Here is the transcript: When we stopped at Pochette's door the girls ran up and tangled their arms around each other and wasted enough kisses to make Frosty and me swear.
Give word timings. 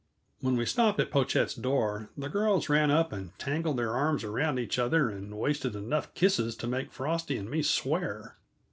When 0.39 0.57
we 0.57 0.65
stopped 0.65 0.99
at 0.99 1.11
Pochette's 1.11 1.53
door 1.53 2.09
the 2.17 2.27
girls 2.27 2.69
ran 2.69 2.89
up 2.89 3.11
and 3.13 3.37
tangled 3.37 3.77
their 3.77 3.95
arms 3.95 4.23
around 4.23 4.57
each 4.57 4.79
other 4.79 5.11
and 5.11 5.37
wasted 5.37 5.75
enough 5.75 6.15
kisses 6.15 6.55
to 6.55 6.65
make 6.65 6.91
Frosty 6.91 7.37
and 7.37 7.47
me 7.47 7.61
swear. 7.61 8.35